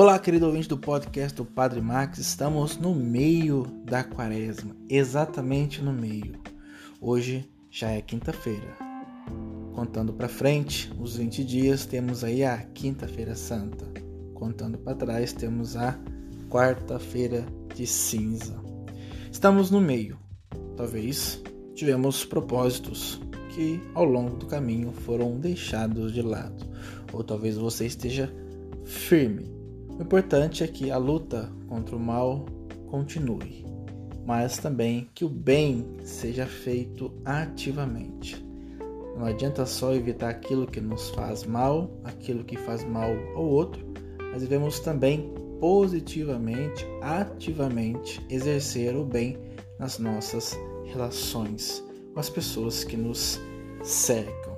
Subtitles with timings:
[0.00, 2.18] Olá, querido ouvinte do podcast do Padre Max.
[2.18, 6.40] Estamos no meio da quaresma, exatamente no meio.
[7.00, 8.76] Hoje já é quinta-feira.
[9.74, 13.86] Contando para frente, os 20 dias, temos aí a Quinta-feira Santa.
[14.34, 15.98] Contando para trás, temos a
[16.48, 17.44] Quarta-feira
[17.74, 18.56] de Cinza.
[19.32, 20.16] Estamos no meio.
[20.76, 21.42] Talvez
[21.74, 26.64] tivemos propósitos que ao longo do caminho foram deixados de lado,
[27.12, 28.32] ou talvez você esteja
[28.84, 29.57] firme
[29.98, 32.46] o importante é que a luta contra o mal
[32.88, 33.66] continue,
[34.24, 38.46] mas também que o bem seja feito ativamente.
[39.16, 43.84] Não adianta só evitar aquilo que nos faz mal, aquilo que faz mal ao outro,
[44.32, 49.36] mas devemos também positivamente, ativamente exercer o bem
[49.80, 53.40] nas nossas relações com as pessoas que nos
[53.82, 54.56] cercam.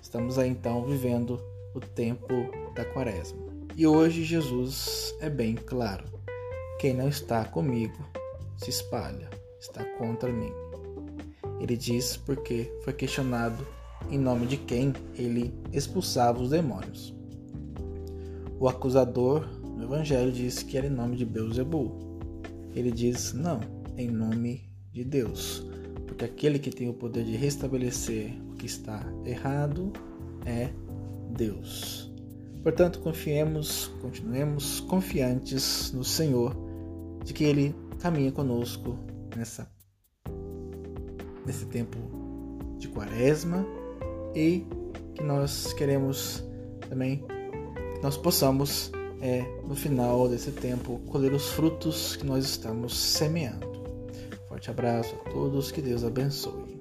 [0.00, 1.38] Estamos aí então vivendo
[1.74, 2.32] o tempo
[2.74, 3.51] da quaresma.
[3.74, 6.04] E hoje Jesus é bem claro:
[6.78, 7.96] quem não está comigo
[8.58, 10.52] se espalha, está contra mim.
[11.58, 13.66] Ele diz porque foi questionado
[14.10, 17.14] em nome de quem ele expulsava os demônios.
[18.60, 22.20] O acusador no evangelho diz que era em nome de Beuzebu.
[22.74, 23.60] Ele diz não,
[23.96, 25.66] em nome de Deus,
[26.06, 29.92] porque aquele que tem o poder de restabelecer o que está errado
[30.44, 30.70] é
[31.30, 32.01] Deus.
[32.62, 36.56] Portanto, confiemos, continuemos confiantes no Senhor,
[37.24, 38.96] de que Ele caminha conosco
[39.36, 39.68] nessa,
[41.44, 41.98] nesse tempo
[42.78, 43.66] de quaresma
[44.34, 44.64] e
[45.14, 46.44] que nós queremos
[46.88, 47.24] também
[47.94, 53.72] que nós possamos, é, no final desse tempo, colher os frutos que nós estamos semeando.
[54.48, 56.80] Forte abraço a todos, que Deus abençoe.